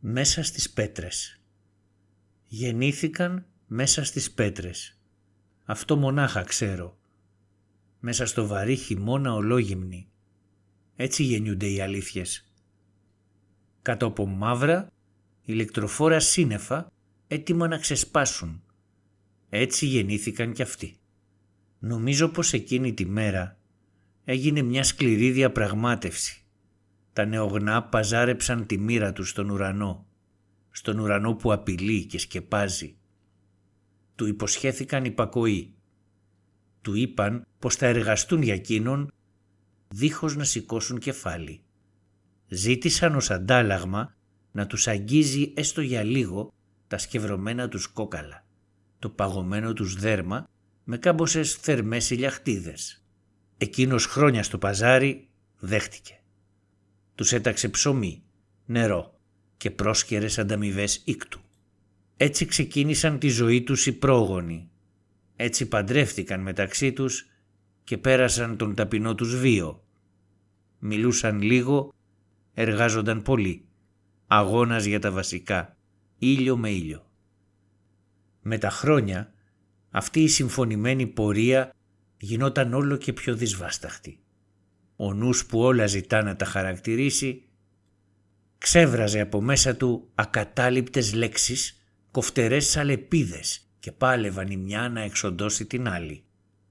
[0.00, 1.40] μέσα στις πέτρες.
[2.46, 4.98] Γεννήθηκαν μέσα στις πέτρες.
[5.64, 6.98] Αυτό μονάχα ξέρω.
[8.00, 10.08] Μέσα στο βαρύ χειμώνα ολόγυμνοι.
[10.96, 12.52] Έτσι γεννιούνται οι αλήθειες.
[13.82, 14.92] Κάτω από μαύρα,
[15.42, 16.92] ηλεκτροφόρα σύννεφα
[17.26, 18.62] έτοιμα να ξεσπάσουν.
[19.48, 20.98] Έτσι γεννήθηκαν κι αυτοί.
[21.78, 23.58] Νομίζω πως εκείνη τη μέρα
[24.24, 26.42] έγινε μια σκληρή διαπραγμάτευση.
[27.18, 30.06] Τα νεογνά παζάρεψαν τη μοίρα τους στον ουρανό,
[30.70, 32.96] στον ουρανό που απειλεί και σκεπάζει.
[34.14, 35.74] Του υποσχέθηκαν υπακοή.
[36.82, 39.12] Του είπαν πως θα εργαστούν για εκείνον
[39.88, 41.60] δίχως να σηκώσουν κεφάλι.
[42.48, 44.14] Ζήτησαν ως αντάλλαγμα
[44.52, 46.52] να τους αγγίζει έστω για λίγο
[46.86, 48.44] τα σκευρωμένα τους κόκαλα,
[48.98, 50.48] το παγωμένο τους δέρμα
[50.84, 53.04] με κάμποσες θερμές ηλιαχτίδες.
[53.56, 55.28] Εκείνος χρόνια στο παζάρι
[55.58, 56.12] δέχτηκε.
[57.18, 58.22] Τους έταξε ψωμί,
[58.66, 59.18] νερό
[59.56, 61.40] και πρόσκαιρες ανταμοιβές ήκτου.
[62.16, 64.70] Έτσι ξεκίνησαν τη ζωή τους οι πρόγονοι.
[65.36, 67.28] Έτσι παντρεύτηκαν μεταξύ τους
[67.84, 69.84] και πέρασαν τον ταπεινό τους βίο.
[70.78, 71.94] Μιλούσαν λίγο,
[72.54, 73.64] εργάζονταν πολύ.
[74.26, 75.76] Αγώνας για τα βασικά,
[76.18, 77.10] ήλιο με ήλιο.
[78.42, 79.32] Με τα χρόνια
[79.90, 81.74] αυτή η συμφωνημένη πορεία
[82.18, 84.20] γινόταν όλο και πιο δυσβάσταχτη.
[85.00, 87.42] Ο νους που όλα ζητά να τα χαρακτηρίσει
[88.58, 95.88] ξέβραζε από μέσα του ακατάληπτες λέξεις, κοφτερές σαλεπίδες και πάλευαν η μια να εξοντώσει την
[95.88, 96.24] άλλη.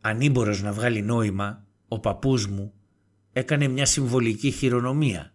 [0.00, 2.72] Ανήμπορος να βγάλει νόημα, ο παππούς μου
[3.32, 5.32] έκανε μια συμβολική χειρονομία.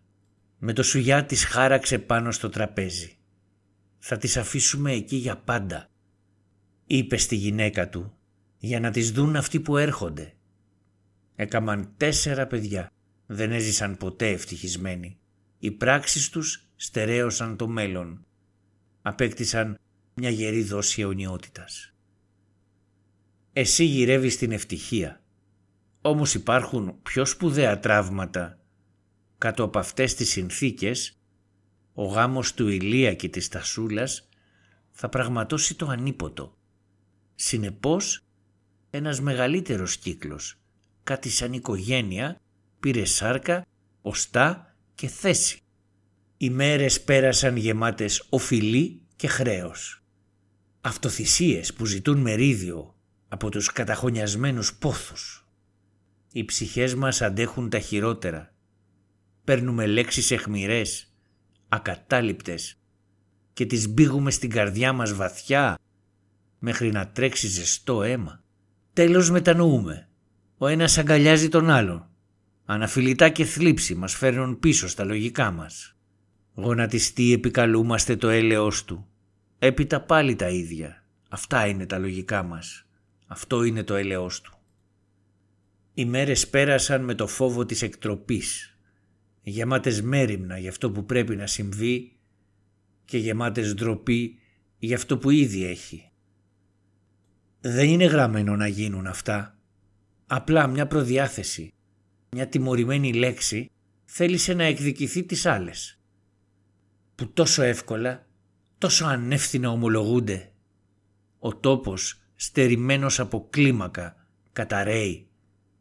[0.58, 3.18] Με το σουγιά της χάραξε πάνω στο τραπέζι.
[4.00, 5.90] «Θα τις αφήσουμε εκεί για πάντα»,
[6.88, 8.18] είπε στη γυναίκα του
[8.58, 10.37] για να τις δουν αυτοί που έρχονται.
[11.40, 12.92] Έκαμαν τέσσερα παιδιά.
[13.26, 15.18] Δεν έζησαν ποτέ ευτυχισμένοι.
[15.60, 18.26] Οι πράξεις τους στερέωσαν το μέλλον.
[19.02, 19.78] Απέκτησαν
[20.14, 21.94] μια γερή δόση αιωνιότητας.
[23.54, 25.22] Εσύ γυρεύεις την ευτυχία.
[26.02, 28.60] Όμως υπάρχουν πιο σπουδαία τραύματα.
[29.38, 31.20] Κάτω από αυτές τις συνθήκες,
[31.94, 34.30] ο γάμος του Ηλία και της Τασούλας
[34.92, 36.58] θα πραγματώσει το ανίποτο.
[37.36, 38.26] Συνεπώς,
[38.90, 40.60] ένας μεγαλύτερος κύκλος,
[41.08, 42.40] κάτι σαν οικογένεια,
[42.80, 43.66] πήρε σάρκα,
[44.02, 45.60] οστά και θέση.
[46.38, 50.04] Οι μέρες πέρασαν γεμάτες οφειλή και χρέος.
[50.82, 52.96] Αυτοθυσίες που ζητούν μερίδιο
[53.28, 55.48] από τους καταχωνιασμένους πόθους.
[56.32, 58.54] Οι ψυχές μας αντέχουν τα χειρότερα.
[59.44, 61.14] Παίρνουμε λέξεις εχμηρές,
[61.68, 62.78] ακατάληπτες
[63.54, 65.78] και τις μπήγουμε στην καρδιά μας βαθιά
[66.60, 68.44] μέχρι να τρέξει ζεστό αίμα.
[68.94, 70.07] Τέλος μετανοούμε.
[70.58, 72.10] Ο ένας αγκαλιάζει τον άλλον.
[72.66, 75.96] Αναφιλητά και θλίψη μας φέρνουν πίσω στα λογικά μας.
[76.54, 79.08] Γονατιστή επικαλούμαστε το έλεος του.
[79.60, 81.04] Έπειτα πάλι τα ίδια.
[81.30, 82.86] Αυτά είναι τα λογικά μας.
[83.28, 84.58] Αυτό είναι το έλεος του.
[85.94, 88.78] Οι μέρες πέρασαν με το φόβο της εκτροπής.
[89.42, 92.18] Γεμάτες μέρημνα για αυτό που πρέπει να συμβεί
[93.06, 94.40] και γεμάτες ντροπή
[94.78, 96.12] για αυτό που ήδη έχει.
[97.62, 99.57] Δεν είναι γραμμένο να γίνουν αυτά.
[100.30, 101.74] Απλά μια προδιάθεση,
[102.30, 103.72] μια τιμωρημένη λέξη
[104.06, 106.00] θέλησε να εκδικηθεί τις άλλες.
[107.16, 108.28] Που τόσο εύκολα,
[108.78, 110.52] τόσο ανεύθυνα ομολογούνται.
[111.40, 115.28] Ο τόπος στερημένος από κλίμακα, καταραίει,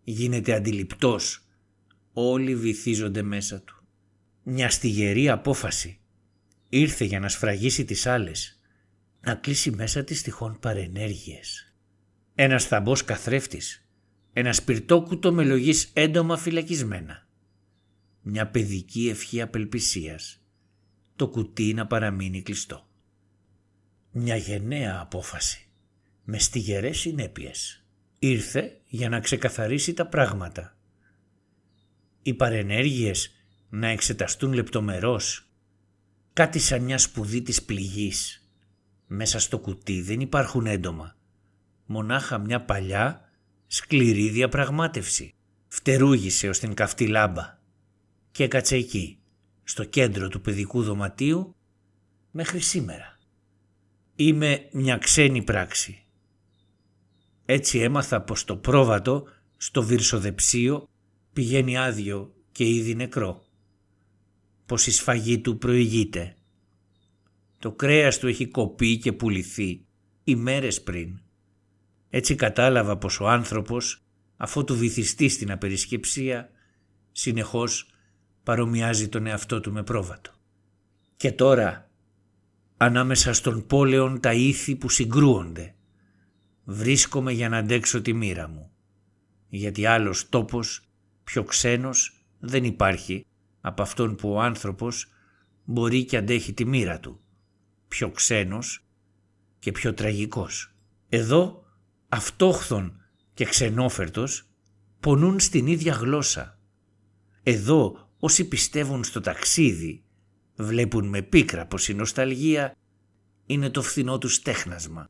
[0.05, 1.47] γίνεται αντιληπτός.
[2.13, 3.85] Όλοι βυθίζονται μέσα του.
[4.43, 6.01] Μια στιγερή απόφαση
[6.69, 8.61] ήρθε για να σφραγίσει τις άλλες,
[9.21, 11.75] να κλείσει μέσα της τυχόν παρενέργειες.
[12.35, 13.86] Ένας θαμπός καθρέφτης,
[14.39, 17.27] ένα σπιρτόκουτο με λογής έντομα φυλακισμένα.
[18.23, 20.43] Μια παιδική ευχή απελπισίας.
[21.17, 22.89] Το κουτί να παραμείνει κλειστό.
[24.11, 25.69] Μια γενναία απόφαση,
[26.25, 27.85] με στιγερές συνέπειες.
[28.19, 30.77] Ήρθε για να ξεκαθαρίσει τα πράγματα.
[32.23, 33.35] Οι παρενέργειες
[33.69, 35.51] να εξεταστούν λεπτομερώς.
[36.33, 38.49] Κάτι σαν μια σπουδή της πληγής.
[39.07, 41.17] Μέσα στο κουτί δεν υπάρχουν έντομα
[41.87, 43.26] μονάχα μια παλιά,
[43.67, 45.35] σκληρή διαπραγμάτευση.
[45.69, 47.59] Φτερούγησε ως την καυτή λάμπα
[48.31, 49.19] και έκατσε εκεί,
[49.65, 51.55] στο κέντρο του παιδικού δωματίου,
[52.31, 53.19] μέχρι σήμερα.
[54.17, 56.05] Είμαι μια ξένη πράξη.
[57.45, 59.25] Έτσι έμαθα πως το πρόβατο
[59.57, 60.89] στο βυρσοδεψίο
[61.33, 63.45] πηγαίνει άδειο και ήδη νεκρό.
[64.67, 66.37] Πως η σφαγή του προηγείται.
[67.59, 69.85] Το κρέας του έχει κοπεί και πουληθεί
[70.25, 71.21] ημέρες πριν.
[72.11, 74.03] Έτσι κατάλαβα πως ο άνθρωπος,
[74.37, 76.51] αφού του βυθιστεί στην απερισκεψία,
[77.13, 77.91] συνεχώς
[78.43, 80.31] παρομοιάζει τον εαυτό του με πρόβατο.
[81.17, 81.91] Και τώρα
[82.77, 85.75] ανάμεσα στον πόλεον τα ήθη που συγκρούονται.
[86.65, 88.71] Βρίσκομαι για να αντέξω τη μοίρα μου.
[89.49, 90.89] Γιατί άλλος τόπος,
[91.25, 93.27] πιο ξένος, δεν υπάρχει
[93.61, 95.07] από αυτόν που ο άνθρωπος
[95.65, 97.21] μπορεί και αντέχει τη μοίρα του.
[97.89, 98.85] Πιο ξένος
[99.59, 100.75] και πιο τραγικός.
[101.09, 101.66] Εδώ
[102.09, 103.01] αυτόχθον
[103.35, 104.49] και ξενόφερτος
[105.01, 106.59] πονούν στην ίδια γλώσσα.
[107.43, 110.05] Εδώ όσοι πιστεύουν στο ταξίδι
[110.55, 112.77] βλέπουν με πίκρα πως η νοσταλγία
[113.47, 115.09] είναι το φθηνό τους τέχνασμα.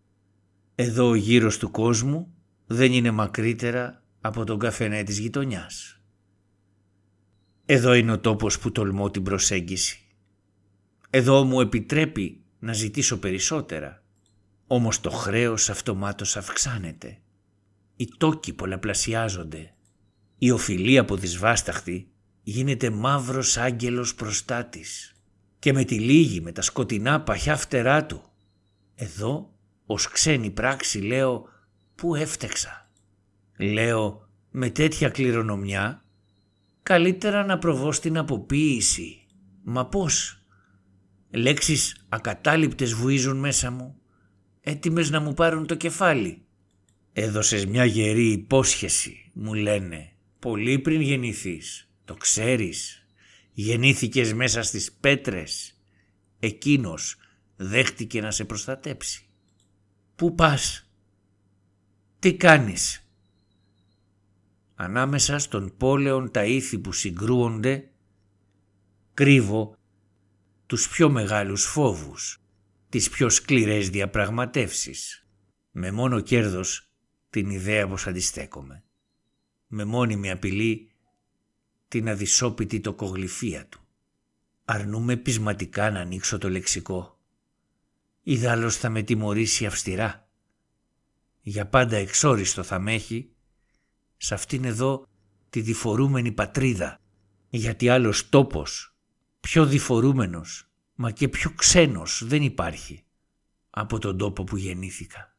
[0.74, 2.34] Εδώ ο γύρος του κόσμου
[2.66, 6.00] δεν είναι μακρύτερα από τον καφενέ της γειτονιάς.
[7.66, 10.00] Εδώ είναι ο τόπος που τολμώ την προσέγγιση.
[11.10, 14.04] Εδώ μου επιτρέπει να ζητήσω περισσότερα.
[14.66, 17.18] Όμως το χρέος αυτομάτως αυξάνεται.
[17.96, 19.74] Οι τόκοι πολλαπλασιάζονται.
[20.38, 22.08] Η οφειλή από δυσβάσταχτη
[22.42, 25.14] γίνεται μαύρος άγγελος προστάτης
[25.58, 28.22] και με τη λίγη με τα σκοτεινά παχιά φτερά του.
[28.94, 29.50] Εδώ
[29.86, 31.48] ως ξένη πράξη λέω
[31.94, 32.90] πού έφτεξα;
[33.58, 36.04] Λέω με τέτοια κληρονομιά
[36.82, 39.26] καλύτερα να προβώ στην αποποίηση.
[39.62, 40.40] Μα πώς;
[41.30, 44.00] Λέξεις ακατάληπτες βουίζουν μέσα μου,
[44.68, 46.42] έτοιμες να μου πάρουν το κεφάλι.
[47.12, 51.88] Έδωσες μια γερή υπόσχεση, μου λένε, πολύ πριν γεννηθείς.
[52.04, 53.06] Το ξέρεις.
[53.52, 55.78] Γεννήθηκες μέσα στις πέτρες.
[56.40, 57.16] Εκείνος
[57.56, 59.26] δέχτηκε να σε προστατέψει.
[60.16, 60.90] Πού πας;
[62.18, 63.08] Τι κάνεις;
[64.74, 67.90] Ανάμεσα στον πόλεον τα ήθη που συγκρούονται
[69.14, 69.76] κρύβω
[70.66, 72.40] τους πιο μεγάλους φόβους,
[72.96, 75.26] τις πιο σκληρές διαπραγματεύσεις.
[75.70, 76.90] Με μόνο κέρδος
[77.30, 78.84] την ιδέα πως αντιστέκομαι.
[79.66, 80.90] Με μόνιμη απειλή
[81.88, 83.80] την αδυσόπιτη τοκογλυφία του.
[84.64, 87.20] Αρνούμε πεισματικά να ανοίξω το λεξικό.
[88.22, 90.28] Ιδάλλως θα με τιμωρήσει αυστηρά.
[91.40, 93.30] Για πάντα εξόριστο θα με έχει
[94.16, 95.08] σε αυτήν εδώ
[95.50, 97.00] τη διφορούμενη πατρίδα.
[97.48, 98.96] Γιατί άλλος τόπος,
[99.40, 103.04] πιο διφορούμενος, μα και πιο ξένος δεν υπάρχει
[103.70, 105.35] από τον τόπο που γεννήθηκα.